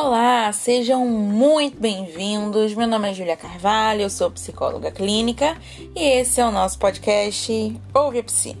[0.00, 2.72] Olá, sejam muito bem-vindos.
[2.72, 5.60] Meu nome é Julia Carvalho, eu sou psicóloga clínica
[5.92, 8.56] e esse é o nosso podcast Ouve Psi.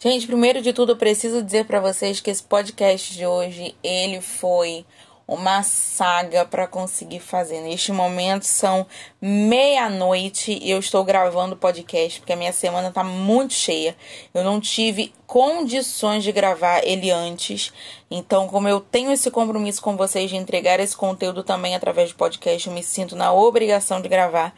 [0.00, 4.20] Gente, primeiro de tudo, eu preciso dizer para vocês que esse podcast de hoje, ele
[4.20, 4.84] foi
[5.26, 7.60] uma saga para conseguir fazer.
[7.60, 8.86] Neste momento são
[9.20, 13.96] meia-noite e eu estou gravando o podcast porque a minha semana tá muito cheia.
[14.32, 17.72] Eu não tive condições de gravar ele antes.
[18.08, 22.16] Então, como eu tenho esse compromisso com vocês de entregar esse conteúdo também através do
[22.16, 24.54] podcast, eu me sinto na obrigação de gravar.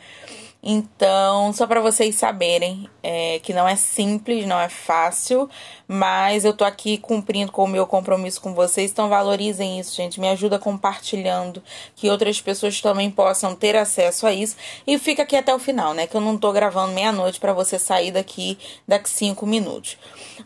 [0.63, 5.49] Então, só para vocês saberem é, que não é simples, não é fácil,
[5.89, 8.91] mas eu tô aqui cumprindo com o meu compromisso com vocês.
[8.91, 10.21] Então, valorizem isso, gente.
[10.21, 11.63] Me ajuda compartilhando,
[11.97, 14.55] que outras pessoas também possam ter acesso a isso.
[14.87, 16.07] E fica aqui até o final, né?
[16.07, 19.97] Que eu não tô gravando meia-noite para você sair daqui daqui cinco minutos.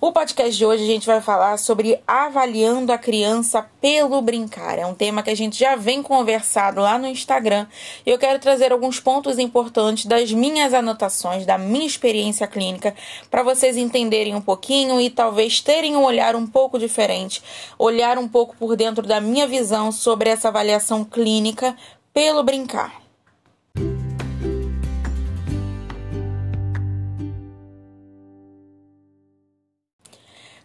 [0.01, 4.79] O podcast de hoje a gente vai falar sobre avaliando a criança pelo brincar.
[4.79, 7.67] É um tema que a gente já vem conversado lá no Instagram.
[8.07, 12.95] Eu quero trazer alguns pontos importantes das minhas anotações, da minha experiência clínica,
[13.29, 17.43] para vocês entenderem um pouquinho e talvez terem um olhar um pouco diferente,
[17.79, 21.77] olhar um pouco por dentro da minha visão sobre essa avaliação clínica
[22.13, 23.02] pelo brincar.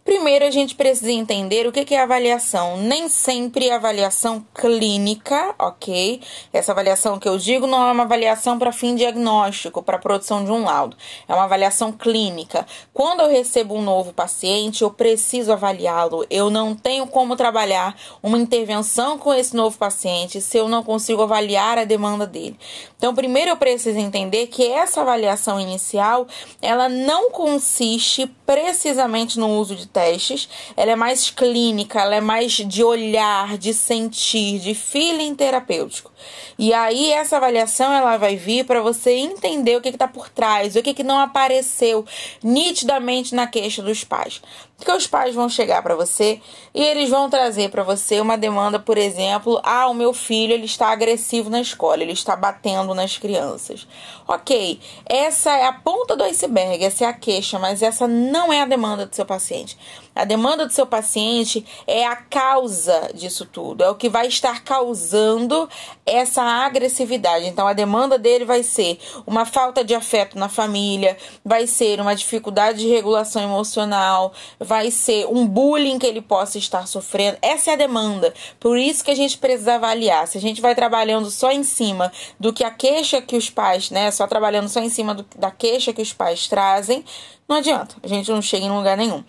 [0.07, 2.77] Primeiro, a gente precisa entender o que é avaliação.
[2.77, 6.21] Nem sempre é avaliação clínica, ok?
[6.53, 10.49] Essa avaliação que eu digo não é uma avaliação para fim diagnóstico, para produção de
[10.49, 10.95] um laudo.
[11.27, 12.65] É uma avaliação clínica.
[12.93, 16.25] Quando eu recebo um novo paciente, eu preciso avaliá-lo.
[16.29, 21.23] Eu não tenho como trabalhar uma intervenção com esse novo paciente se eu não consigo
[21.23, 22.57] avaliar a demanda dele.
[22.95, 26.25] Então, primeiro eu preciso entender que essa avaliação inicial,
[26.61, 32.51] ela não consiste precisamente no uso de testes, ela é mais clínica, ela é mais
[32.51, 36.11] de olhar, de sentir, de feeling terapêutico.
[36.55, 40.75] E aí essa avaliação ela vai vir para você entender o que está por trás,
[40.75, 42.05] o que, que não apareceu
[42.43, 44.39] nitidamente na queixa dos pais.
[44.77, 46.39] Porque os pais vão chegar para você
[46.71, 50.65] e eles vão trazer para você uma demanda, por exemplo, ah, o meu filho ele
[50.65, 53.87] está agressivo na escola, ele está batendo nas crianças.
[54.27, 58.61] Ok, essa é a ponta do iceberg, essa é a queixa, mas essa não é
[58.61, 59.75] a demanda do seu paciente.
[60.17, 64.63] A demanda do seu paciente é a causa disso tudo, é o que vai estar
[64.63, 65.69] causando
[66.05, 67.45] essa agressividade.
[67.45, 72.15] Então, a demanda dele vai ser uma falta de afeto na família, vai ser uma
[72.15, 77.37] dificuldade de regulação emocional, vai ser um bullying que ele possa estar sofrendo.
[77.41, 78.33] Essa é a demanda.
[78.59, 80.27] Por isso que a gente precisa avaliar.
[80.27, 83.91] Se a gente vai trabalhando só em cima do que a queixa que os pais,
[83.91, 87.03] né, só trabalhando só em cima do, da queixa que os pais trazem,
[87.47, 87.95] não adianta.
[88.03, 89.23] A gente não chega em lugar nenhum.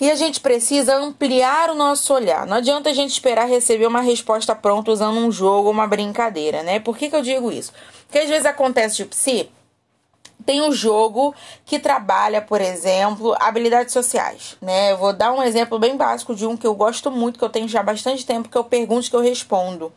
[0.00, 2.46] E a gente precisa ampliar o nosso olhar.
[2.46, 6.62] Não adianta a gente esperar receber uma resposta pronta usando um jogo ou uma brincadeira,
[6.62, 6.80] né?
[6.80, 7.72] Por que, que eu digo isso?
[8.06, 9.48] Porque às vezes acontece de psi,
[10.44, 11.34] tem um jogo
[11.64, 14.92] que trabalha, por exemplo, habilidades sociais, né?
[14.92, 17.48] Eu vou dar um exemplo bem básico de um que eu gosto muito, que eu
[17.48, 19.92] tenho já bastante tempo, que eu pergunto que eu respondo.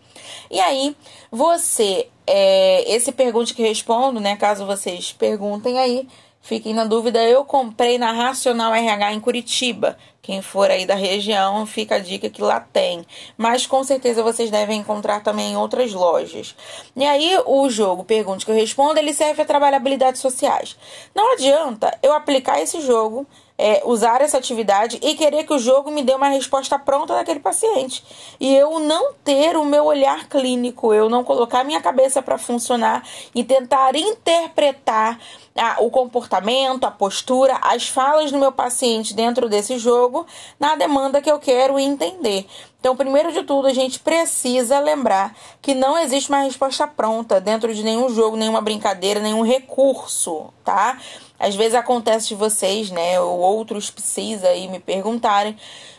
[0.50, 0.96] E aí,
[1.31, 4.36] você, é, esse pergunte que respondo, né?
[4.38, 6.07] Caso vocês perguntem aí,
[6.47, 9.97] Fiquem na dúvida, eu comprei na Racional RH em Curitiba.
[10.22, 13.06] Quem for aí da região, fica a dica que lá tem.
[13.38, 16.56] Mas com certeza vocês devem encontrar também em outras lojas.
[16.96, 20.78] E aí, o jogo Pergunte que eu respondo, ele serve para trabalhar habilidades sociais.
[21.13, 25.90] Não adianta eu aplicar esse jogo é, usar essa atividade e querer que o jogo
[25.90, 28.03] me dê uma resposta pronta daquele paciente.
[28.40, 33.03] E eu não ter o meu olhar clínico, eu não colocar minha cabeça para funcionar
[33.34, 35.19] e tentar interpretar
[35.56, 40.25] ah, o comportamento, a postura, as falas do meu paciente dentro desse jogo
[40.59, 42.45] na demanda que eu quero entender.
[42.88, 47.75] Então, primeiro de tudo, a gente precisa lembrar que não existe uma resposta pronta dentro
[47.75, 50.98] de nenhum jogo, nenhuma brincadeira, nenhum recurso, tá?
[51.38, 55.57] Às vezes acontece de vocês, né, ou outros precisa aí me perguntarem,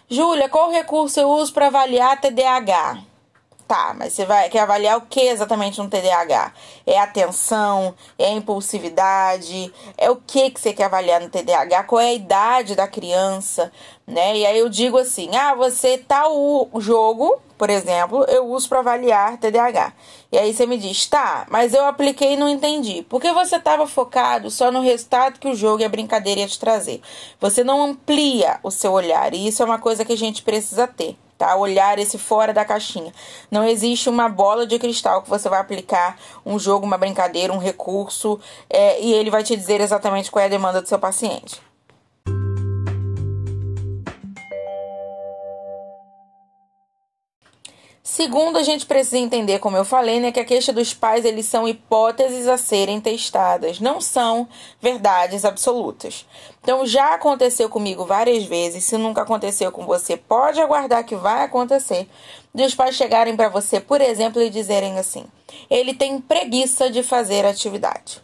[0.08, 3.02] Júlia, qual recurso eu uso para avaliar TDAH?
[3.68, 6.54] Tá, mas você vai quer avaliar o que exatamente no TDAH?
[6.86, 11.84] É atenção, é impulsividade, é o que que você quer avaliar no TDAH?
[11.84, 13.70] Qual é a idade da criança,
[14.06, 14.38] né?
[14.38, 18.78] E aí eu digo assim: "Ah, você tá o jogo, por exemplo, eu uso para
[18.78, 19.92] avaliar TDAH".
[20.32, 23.04] E aí você me diz: "Tá, mas eu apliquei e não entendi".
[23.06, 26.58] Porque você estava focado só no resultado que o jogo e a brincadeira ia te
[26.58, 27.02] trazer.
[27.38, 30.86] Você não amplia o seu olhar, e isso é uma coisa que a gente precisa
[30.86, 31.54] ter tá?
[31.56, 33.14] Olhar esse fora da caixinha.
[33.50, 37.58] Não existe uma bola de cristal que você vai aplicar um jogo, uma brincadeira, um
[37.58, 38.38] recurso
[38.68, 41.67] é, e ele vai te dizer exatamente qual é a demanda do seu paciente.
[48.10, 51.44] Segundo, a gente precisa entender, como eu falei, né, que a queixa dos pais eles
[51.44, 54.48] são hipóteses a serem testadas, não são
[54.80, 56.26] verdades absolutas.
[56.62, 61.44] Então já aconteceu comigo várias vezes, se nunca aconteceu com você, pode aguardar que vai
[61.44, 62.08] acontecer.
[62.54, 65.26] De os pais chegarem para você, por exemplo, e dizerem assim:
[65.68, 68.22] ele tem preguiça de fazer atividade.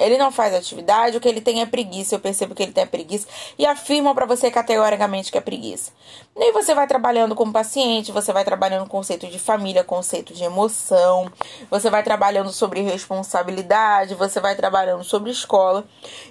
[0.00, 2.14] Ele não faz atividade, o que ele tem é preguiça.
[2.14, 3.26] Eu percebo que ele tem preguiça
[3.58, 5.92] e afirmam para você categoricamente que é preguiça.
[6.36, 10.32] E aí você vai trabalhando com o paciente, você vai trabalhando conceito de família, conceito
[10.32, 11.30] de emoção,
[11.70, 15.84] você vai trabalhando sobre responsabilidade, você vai trabalhando sobre escola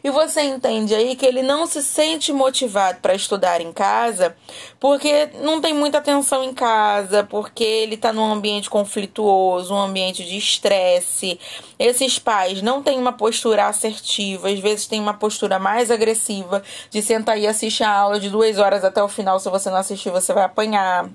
[0.04, 4.36] e você entende aí que ele não se sente motivado para estudar em casa
[4.80, 10.24] porque não tem muita atenção em casa, porque ele está num ambiente conflituoso, um ambiente
[10.24, 11.40] de estresse.
[11.78, 16.64] Esses pais não têm uma postura postura assertiva, às vezes tem uma postura mais agressiva
[16.90, 19.40] de sentar e assistir a aula de duas horas até o final.
[19.40, 21.10] Se você não assistir, você vai apanhar.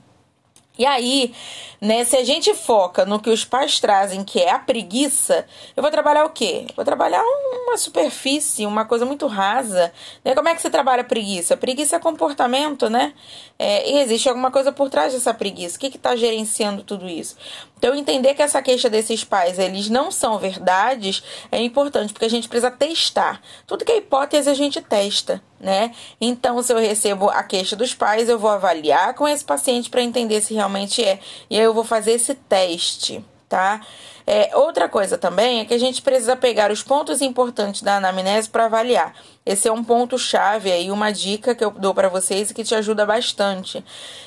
[0.77, 1.33] E aí,
[1.81, 5.47] né, se a gente foca no que os pais trazem, que é a preguiça,
[5.77, 6.67] eu vou trabalhar o quê?
[6.75, 9.93] vou trabalhar uma superfície, uma coisa muito rasa.
[10.25, 10.35] Né?
[10.35, 11.57] Como é que você trabalha preguiça?
[11.57, 13.15] Preguiça é comportamento, né?
[13.57, 15.77] É, e existe alguma coisa por trás dessa preguiça.
[15.77, 17.37] O que está gerenciando tudo isso?
[17.77, 21.23] Então, entender que essa queixa desses pais, eles não são verdades,
[21.53, 23.41] é importante, porque a gente precisa testar.
[23.67, 25.93] Tudo que é hipótese, a gente testa né?
[26.21, 30.03] Então, se eu recebo a queixa dos pais, eu vou avaliar com esse paciente para
[30.03, 31.19] entender se realmente é.
[31.49, 33.81] E aí eu vou fazer esse teste, tá?
[34.27, 38.49] É, outra coisa também é que a gente precisa pegar os pontos importantes da anamnese
[38.49, 39.15] para avaliar.
[39.45, 42.65] Esse é um ponto chave aí, uma dica que eu dou para vocês e que
[42.65, 43.85] te ajuda bastante.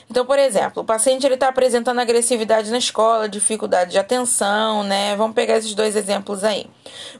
[0.09, 5.15] Então, por exemplo, o paciente ele está apresentando agressividade na escola, dificuldade de atenção, né?
[5.15, 6.67] Vamos pegar esses dois exemplos aí.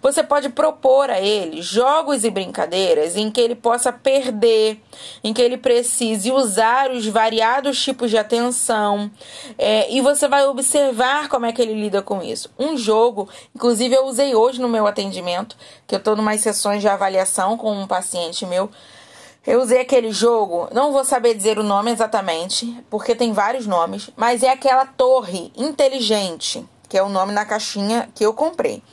[0.02, 4.82] Você pode propor a ele jogos e brincadeiras em que ele possa perder,
[5.24, 9.10] em que ele precise usar os variados tipos de atenção,
[9.58, 12.50] é, e você vai observar como é que ele lida com isso.
[12.58, 15.56] Um jogo, inclusive eu usei hoje no meu atendimento,
[15.86, 18.70] que eu estou em umas sessões de avaliação com um paciente meu.
[19.46, 24.10] Eu usei aquele jogo, não vou saber dizer o nome exatamente, porque tem vários nomes,
[24.16, 28.84] mas é aquela torre inteligente, que é o nome na caixinha que eu comprei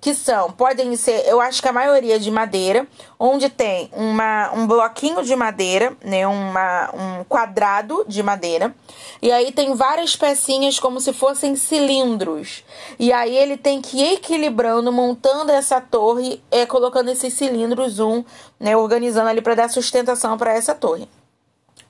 [0.00, 2.86] que são, podem ser, eu acho que a maioria de madeira,
[3.18, 8.74] onde tem uma, um bloquinho de madeira, né, uma, um quadrado de madeira,
[9.20, 12.64] e aí tem várias pecinhas como se fossem cilindros.
[12.98, 18.24] E aí ele tem que ir equilibrando, montando essa torre, é, colocando esses cilindros um,
[18.60, 21.08] né, organizando ali para dar sustentação para essa torre.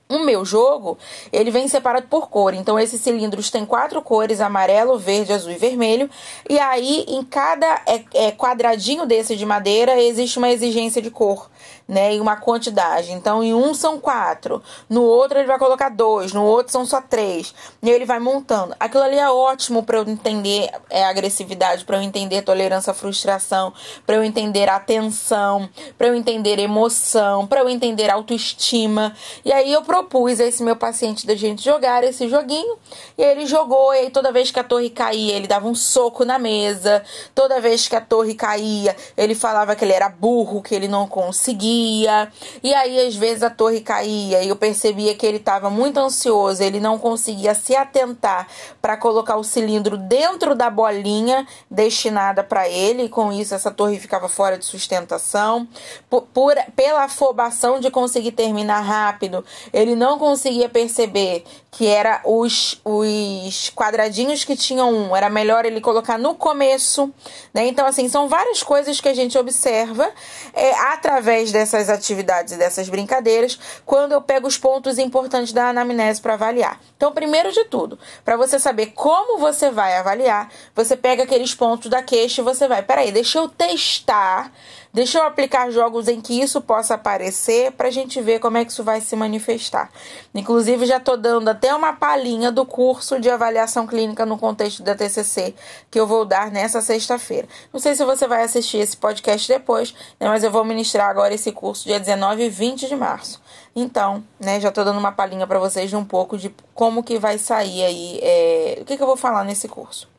[0.09, 0.97] O meu jogo,
[1.33, 2.53] ele vem separado por cor.
[2.53, 6.09] Então, esses cilindros têm quatro cores: amarelo, verde, azul e vermelho.
[6.49, 11.49] E aí, em cada é, é, quadradinho desse de madeira, existe uma exigência de cor
[11.87, 12.15] né?
[12.15, 13.11] E uma quantidade.
[13.11, 17.01] Então, em um são quatro, no outro ele vai colocar dois, no outro são só
[17.01, 17.53] três.
[17.81, 18.75] E ele vai montando.
[18.79, 23.73] Aquilo ali é ótimo para eu entender é, agressividade, para eu entender tolerância à frustração,
[24.05, 29.15] para eu entender atenção, para eu entender emoção, para eu entender autoestima.
[29.45, 32.77] E aí eu propus a esse meu paciente da gente jogar esse joguinho.
[33.17, 36.25] E ele jogou, e aí toda vez que a torre caía, ele dava um soco
[36.25, 37.03] na mesa.
[37.33, 41.07] Toda vez que a torre caía, ele falava que ele era burro, que ele não
[41.07, 42.31] conseguia caía,
[42.63, 46.61] e aí às vezes a torre caía, e eu percebia que ele estava muito ansioso,
[46.61, 48.47] ele não conseguia se atentar
[48.81, 53.99] para colocar o cilindro dentro da bolinha destinada para ele, e com isso essa torre
[53.99, 55.67] ficava fora de sustentação.
[56.09, 61.43] Por, por, pela afobação de conseguir terminar rápido, ele não conseguia perceber
[61.77, 67.13] que era os, os quadradinhos que tinham um, era melhor ele colocar no começo,
[67.53, 67.67] né?
[67.67, 70.09] Então, assim, são várias coisas que a gente observa
[70.55, 76.21] é, através dessas atividades e dessas brincadeiras quando eu pego os pontos importantes da anamnese
[76.21, 76.79] para avaliar.
[76.95, 81.89] Então, primeiro de tudo, para você saber como você vai avaliar, você pega aqueles pontos
[81.89, 84.51] da queixa e você vai, peraí, deixa eu testar
[84.97, 88.65] Deixa eu aplicar jogos em que isso possa aparecer para a gente ver como é
[88.65, 89.91] que isso vai se manifestar.
[90.33, 94.95] Inclusive, já estou dando até uma palhinha do curso de avaliação clínica no contexto da
[94.95, 95.53] TCC
[95.91, 97.47] que eu vou dar nessa sexta-feira.
[97.71, 101.31] Não sei se você vai assistir esse podcast depois, né, mas eu vou ministrar agora
[101.31, 103.39] esse curso dia 19 e 20 de março.
[103.75, 107.19] Então, né, já estou dando uma palhinha para vocês de um pouco de como que
[107.19, 110.09] vai sair aí, é, o que, que eu vou falar nesse curso.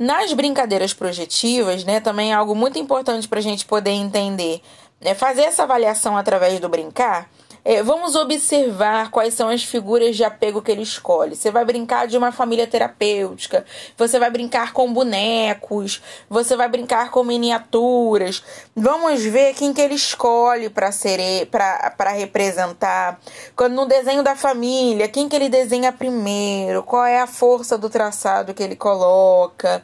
[0.00, 4.62] Nas brincadeiras projetivas, né, também é algo muito importante para a gente poder entender.
[4.98, 7.28] Né, fazer essa avaliação através do brincar
[7.64, 11.36] É, vamos observar quais são as figuras de apego que ele escolhe.
[11.36, 13.64] Você vai brincar de uma família terapêutica,
[13.96, 18.42] você vai brincar com bonecos, você vai brincar com miniaturas.
[18.74, 23.20] Vamos ver quem que ele escolhe para ser para representar.
[23.54, 26.82] Quando no desenho da família, quem que ele desenha primeiro?
[26.82, 29.82] Qual é a força do traçado que ele coloca?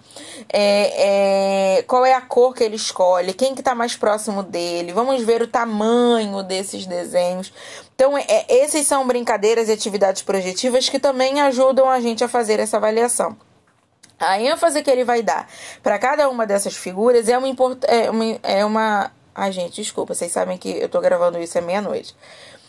[0.53, 3.35] É, é, qual é a cor que ele escolhe?
[3.35, 4.93] Quem que está mais próximo dele?
[4.93, 7.53] Vamos ver o tamanho desses desenhos.
[7.95, 12.61] Então, é, esses são brincadeiras e atividades projetivas que também ajudam a gente a fazer
[12.61, 13.37] essa avaliação.
[14.19, 15.49] A ênfase que ele vai dar
[15.83, 17.49] para cada uma dessas figuras é uma,
[17.87, 19.11] é é uma.
[19.35, 22.17] Ai, gente, desculpa, vocês sabem que eu tô gravando isso à meia-noite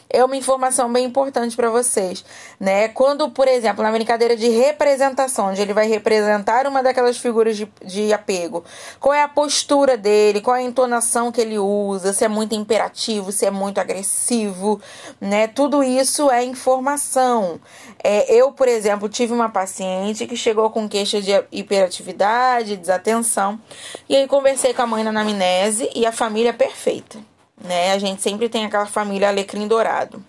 [0.10, 2.24] é uma informação bem importante para vocês,
[2.60, 2.88] né?
[2.88, 7.68] Quando, por exemplo, na brincadeira de representação, onde ele vai representar uma daquelas figuras de,
[7.84, 8.64] de apego,
[9.00, 12.56] qual é a postura dele, qual é a entonação que ele usa, se é muito
[12.56, 14.82] imperativo, se é muito agressivo,
[15.20, 15.48] né?
[15.48, 17.60] Tudo isso é informação.
[18.02, 23.60] É, eu, por exemplo, tive uma paciente que chegou com queixa de hiperatividade, desatenção,
[24.08, 27.20] e aí conversei com a mãe na anamnese e a família perfeita
[27.62, 27.92] né?
[27.94, 30.24] A gente sempre tem aquela família alecrim dourado.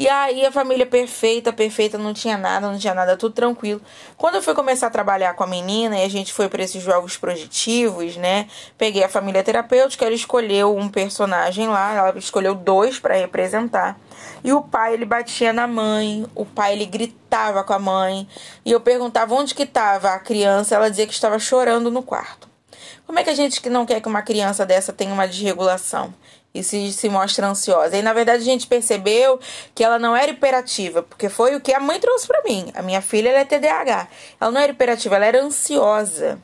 [0.00, 3.82] E aí a família perfeita, perfeita, não tinha nada, não tinha nada, tudo tranquilo.
[4.16, 6.82] Quando eu fui começar a trabalhar com a menina e a gente foi para esses
[6.82, 8.48] jogos projetivos, né?
[8.78, 14.00] Peguei a família terapêutica, ela escolheu um personagem lá, ela escolheu dois para representar.
[14.42, 18.26] E o pai, ele batia na mãe, o pai, ele gritava com a mãe.
[18.64, 22.49] E eu perguntava onde que estava a criança, ela dizia que estava chorando no quarto.
[23.10, 26.14] Como é que a gente não quer que uma criança dessa tenha uma desregulação?
[26.54, 27.96] e se, se mostra ansiosa.
[27.96, 29.40] E na verdade a gente percebeu
[29.74, 32.70] que ela não era hiperativa, porque foi o que a mãe trouxe para mim.
[32.72, 34.06] A minha filha ela é TDAH.
[34.40, 36.40] Ela não era hiperativa, ela era ansiosa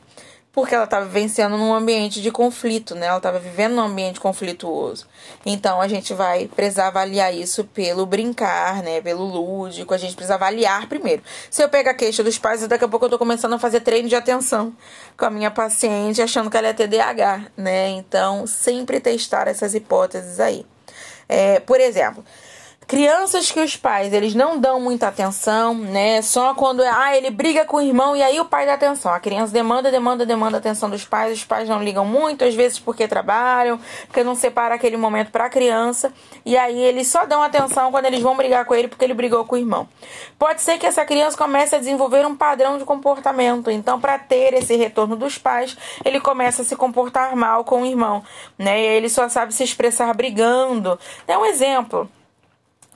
[0.56, 3.08] porque ela estava vivenciando num ambiente de conflito, né?
[3.08, 5.06] Ela estava vivendo num ambiente conflituoso.
[5.44, 9.02] Então a gente vai precisar avaliar isso pelo brincar, né?
[9.02, 9.92] Pelo lúdico.
[9.92, 11.22] A gente precisa avaliar primeiro.
[11.50, 13.80] Se eu pegar a queixa dos pais, daqui a pouco eu tô começando a fazer
[13.80, 14.74] treino de atenção
[15.14, 17.90] com a minha paciente, achando que ela é TDAH, né?
[17.90, 20.64] Então, sempre testar essas hipóteses aí.
[21.28, 22.24] É, por exemplo,
[22.86, 26.22] Crianças que os pais eles não dão muita atenção, né?
[26.22, 29.12] Só quando é, ah, ele briga com o irmão e aí o pai dá atenção.
[29.12, 31.36] A criança demanda, demanda, demanda atenção dos pais.
[31.36, 35.46] Os pais não ligam muito, às vezes porque trabalham, porque não separa aquele momento para
[35.46, 36.12] a criança.
[36.44, 39.44] E aí eles só dão atenção quando eles vão brigar com ele porque ele brigou
[39.44, 39.88] com o irmão.
[40.38, 43.68] Pode ser que essa criança comece a desenvolver um padrão de comportamento.
[43.68, 47.86] Então, para ter esse retorno dos pais, ele começa a se comportar mal com o
[47.86, 48.22] irmão,
[48.56, 48.80] né?
[48.80, 50.96] E ele só sabe se expressar brigando.
[51.26, 52.08] É um exemplo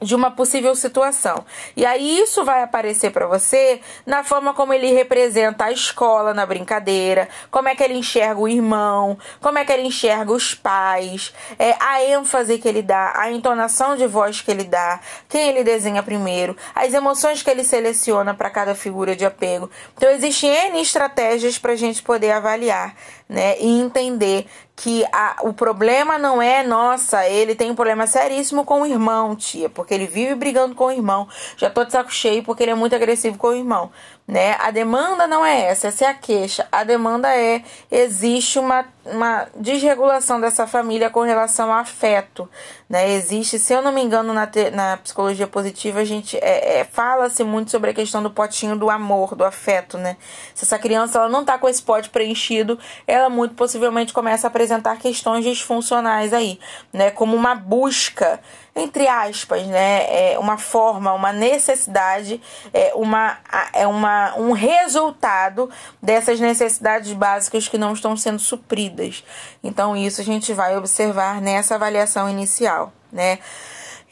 [0.01, 1.45] de uma possível situação.
[1.77, 6.47] E aí isso vai aparecer para você na forma como ele representa a escola na
[6.47, 11.35] brincadeira, como é que ele enxerga o irmão, como é que ele enxerga os pais,
[11.59, 15.63] é, a ênfase que ele dá, a entonação de voz que ele dá, quem ele
[15.63, 19.71] desenha primeiro, as emoções que ele seleciona para cada figura de apego.
[19.97, 22.95] Então existem N estratégias para a gente poder avaliar
[23.31, 28.65] né, e entender que a, o problema não é, nossa, ele tem um problema seríssimo
[28.65, 31.29] com o irmão, tia, porque ele vive brigando com o irmão.
[31.57, 33.91] Já tô de saco cheio porque ele é muito agressivo com o irmão
[34.31, 34.55] né?
[34.61, 36.65] A demanda não é essa, essa é a queixa.
[36.71, 42.49] A demanda é existe uma, uma desregulação dessa família com relação ao afeto,
[42.89, 43.11] né?
[43.13, 46.85] Existe, se eu não me engano, na, te, na psicologia positiva a gente é, é
[46.85, 50.17] fala-se muito sobre a questão do potinho do amor, do afeto, né?
[50.55, 54.49] Se essa criança ela não tá com esse pote preenchido, ela muito possivelmente começa a
[54.49, 56.61] apresentar questões disfuncionais aí,
[56.93, 57.11] né?
[57.11, 58.39] Como uma busca
[58.75, 62.41] entre aspas, né, é uma forma, uma necessidade,
[62.73, 63.39] é uma,
[63.73, 65.69] é uma, um resultado
[66.03, 69.25] dessas necessidades básicas que não estão sendo supridas.
[69.63, 73.39] Então, isso a gente vai observar nessa avaliação inicial, né?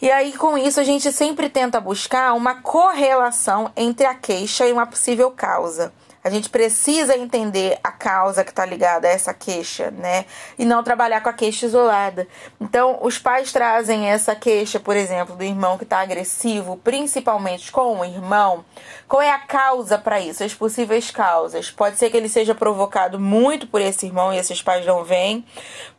[0.00, 4.72] E aí, com isso, a gente sempre tenta buscar uma correlação entre a queixa e
[4.72, 5.92] uma possível causa.
[6.22, 10.24] A gente precisa entender a causa que está ligada a essa queixa, né?
[10.58, 12.26] E não trabalhar com a queixa isolada.
[12.60, 18.00] Então, os pais trazem essa queixa, por exemplo, do irmão que está agressivo, principalmente com
[18.00, 18.64] o irmão.
[19.06, 20.44] Qual é a causa para isso?
[20.44, 21.70] As possíveis causas.
[21.70, 25.44] Pode ser que ele seja provocado muito por esse irmão e esses pais não veem.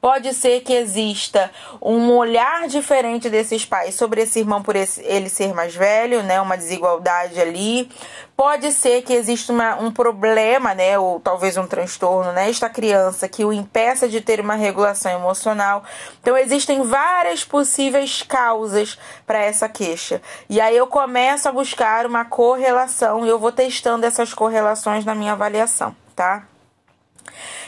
[0.02, 1.50] Pode ser que exista
[1.82, 6.40] um olhar diferente desses pais sobre esse irmão por esse, ele ser mais velho, né?
[6.40, 7.90] Uma desigualdade ali.
[8.36, 13.46] Pode ser que exista uma, um problema, né, ou talvez um transtorno nesta criança que
[13.46, 15.84] o impeça de ter uma regulação emocional.
[16.20, 18.98] Então existem várias possíveis causas
[19.28, 20.20] para essa queixa.
[20.50, 25.14] E aí eu começo a buscar uma correlação e eu vou testando essas correlações na
[25.14, 26.44] minha avaliação, tá?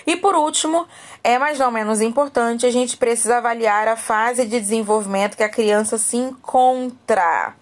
[0.07, 0.88] E por último,
[1.24, 5.50] é mais não menos importante, a gente precisa avaliar a fase de desenvolvimento que a
[5.50, 7.53] criança se encontra.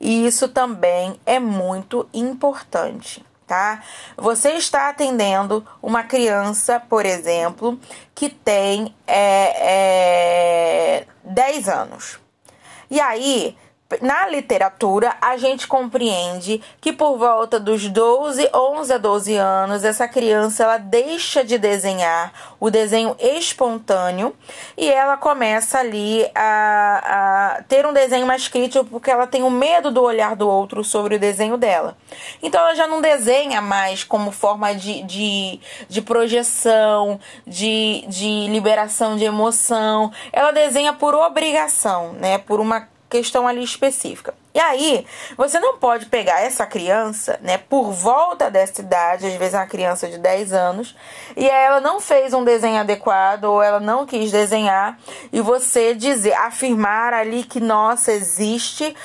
[0.00, 3.24] E isso também é muito importante
[3.54, 3.82] tá?
[4.16, 7.78] Você está atendendo uma criança, por exemplo,
[8.12, 12.18] que tem é, é, 10 anos.
[12.90, 13.56] E aí,
[14.00, 20.08] na literatura, a gente compreende que por volta dos 12, 11 a 12 anos, essa
[20.08, 24.34] criança ela deixa de desenhar o desenho espontâneo
[24.76, 29.50] e ela começa ali a, a ter um desenho mais crítico porque ela tem o
[29.50, 31.96] medo do olhar do outro sobre o desenho dela.
[32.42, 39.16] Então ela já não desenha mais como forma de, de, de projeção, de, de liberação
[39.16, 40.12] de emoção.
[40.32, 42.38] Ela desenha por obrigação, né?
[42.38, 44.34] Por uma questão ali específica.
[44.52, 45.06] E aí,
[45.36, 49.66] você não pode pegar essa criança, né, por volta dessa idade, às vezes é uma
[49.66, 50.96] criança de 10 anos,
[51.36, 54.98] e ela não fez um desenho adequado ou ela não quis desenhar,
[55.32, 58.96] e você dizer, afirmar ali que nossa, existe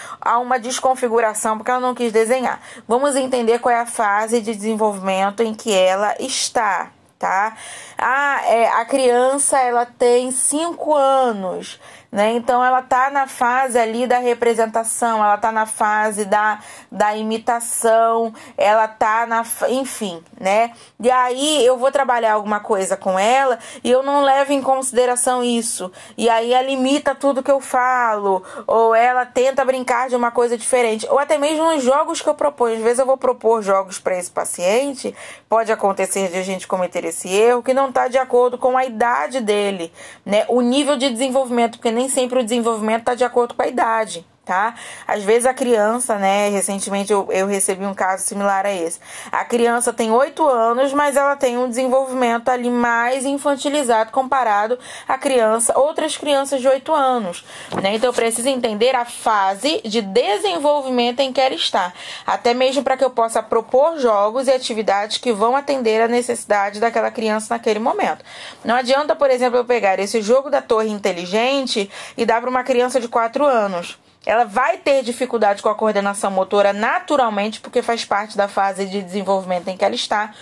[0.41, 2.59] uma desconfiguração porque ela não quis desenhar.
[2.87, 6.89] Vamos entender qual é a fase de desenvolvimento em que ela está,
[7.19, 7.55] tá?
[7.95, 11.79] Ah, é, a criança ela tem 5 anos
[12.11, 12.33] né?
[12.33, 16.59] Então ela tá na fase ali da representação, ela tá na fase da,
[16.91, 20.71] da imitação, ela tá na, enfim, né?
[20.99, 25.43] E aí eu vou trabalhar alguma coisa com ela e eu não levo em consideração
[25.43, 25.91] isso.
[26.17, 30.57] E aí ela imita tudo que eu falo, ou ela tenta brincar de uma coisa
[30.57, 32.77] diferente, ou até mesmo nos jogos que eu proponho.
[32.77, 35.15] Às vezes eu vou propor jogos para esse paciente,
[35.47, 38.85] pode acontecer de a gente cometer esse erro que não tá de acordo com a
[38.85, 39.91] idade dele,
[40.25, 40.45] né?
[40.47, 44.25] O nível de desenvolvimento, porque nem sempre o desenvolvimento está de acordo com a idade
[44.49, 44.73] tá?
[45.07, 46.49] Às vezes a criança, né?
[46.49, 48.99] Recentemente eu, eu recebi um caso similar a esse.
[49.31, 55.19] A criança tem 8 anos, mas ela tem um desenvolvimento ali mais infantilizado comparado a
[55.19, 57.45] criança, outras crianças de 8 anos,
[57.79, 57.93] né?
[57.93, 61.93] Então preciso entender a fase de desenvolvimento em que ela está,
[62.25, 66.79] até mesmo para que eu possa propor jogos e atividades que vão atender a necessidade
[66.79, 68.25] daquela criança naquele momento.
[68.65, 72.63] Não adianta, por exemplo, eu pegar esse jogo da torre inteligente e dar para uma
[72.63, 78.05] criança de 4 anos ela vai ter dificuldade com a coordenação motora naturalmente, porque faz
[78.05, 80.33] parte da fase de desenvolvimento em que ela está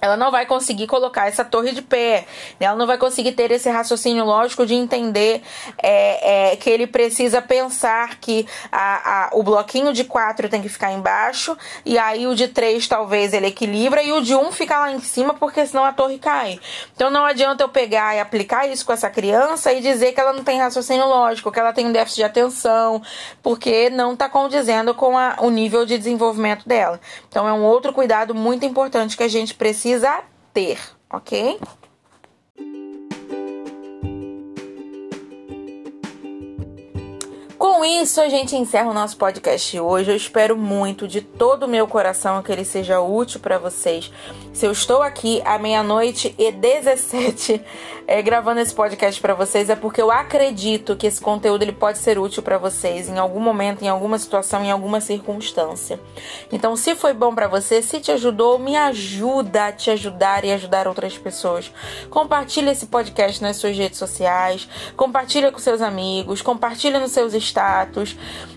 [0.00, 2.26] ela não vai conseguir colocar essa torre de pé,
[2.60, 2.66] né?
[2.66, 5.42] ela não vai conseguir ter esse raciocínio lógico de entender
[5.82, 10.68] é, é, que ele precisa pensar que a, a, o bloquinho de quatro tem que
[10.68, 14.78] ficar embaixo, e aí o de três talvez ele equilibra, e o de um fica
[14.78, 16.60] lá em cima, porque senão a torre cai.
[16.94, 20.32] Então não adianta eu pegar e aplicar isso com essa criança e dizer que ela
[20.32, 23.02] não tem raciocínio lógico, que ela tem um déficit de atenção,
[23.42, 27.00] porque não está condizendo com a, o nível de desenvolvimento dela.
[27.28, 31.60] Então é um outro cuidado muito importante que a gente precisa precisa ter, ok?
[37.76, 40.10] Com isso, a gente encerra o nosso podcast hoje.
[40.10, 44.10] Eu espero muito de todo o meu coração que ele seja útil para vocês.
[44.50, 47.60] Se eu estou aqui à meia-noite e 17
[48.08, 51.98] é, gravando esse podcast para vocês, é porque eu acredito que esse conteúdo ele pode
[51.98, 56.00] ser útil para vocês em algum momento, em alguma situação, em alguma circunstância.
[56.50, 60.52] Então, se foi bom para você, se te ajudou, me ajuda a te ajudar e
[60.52, 61.70] ajudar outras pessoas.
[62.08, 67.34] Compartilhe esse podcast nas suas redes sociais, compartilha com seus amigos, compartilha nos seus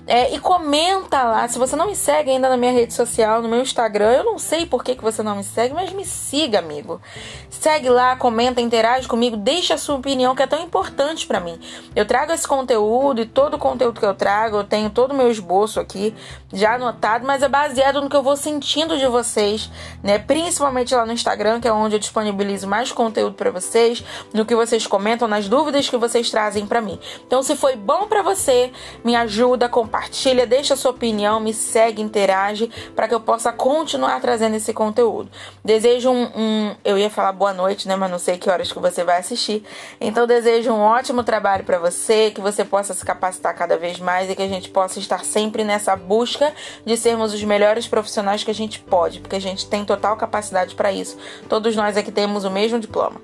[0.10, 1.48] é, e comenta lá.
[1.48, 4.40] Se você não me segue ainda na minha rede social, no meu Instagram, eu não
[4.40, 7.00] sei por que, que você não me segue, mas me siga, amigo.
[7.48, 11.60] Segue lá, comenta, interage comigo, deixa a sua opinião, que é tão importante para mim.
[11.96, 15.16] Eu trago esse conteúdo e todo o conteúdo que eu trago, eu tenho todo o
[15.16, 16.16] meu esboço aqui
[16.52, 19.70] já anotado, mas é baseado no que eu vou sentindo de vocês,
[20.02, 20.18] né?
[20.18, 24.56] Principalmente lá no Instagram, que é onde eu disponibilizo mais conteúdo para vocês, no que
[24.56, 27.00] vocês comentam, nas dúvidas que vocês trazem para mim.
[27.28, 28.72] Então, se foi bom para você,
[29.04, 34.56] me ajuda, compartilha, deixa sua opinião, me segue, interage, para que eu possa continuar trazendo
[34.56, 35.30] esse conteúdo.
[35.64, 38.80] Desejo um, um, eu ia falar boa noite, né, mas não sei que horas que
[38.80, 39.64] você vai assistir.
[40.00, 44.30] Então, desejo um ótimo trabalho para você, que você possa se capacitar cada vez mais
[44.30, 46.54] e que a gente possa estar sempre nessa busca
[46.86, 50.76] de sermos os melhores profissionais que a gente pode, porque a gente tem total capacidade
[50.76, 51.18] para isso.
[51.48, 53.22] Todos nós aqui temos o mesmo diploma.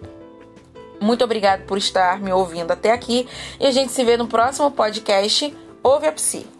[0.99, 3.27] Muito obrigado por estar me ouvindo até aqui
[3.59, 5.53] e a gente se vê no próximo podcast
[5.85, 6.54] Ouve a Psi.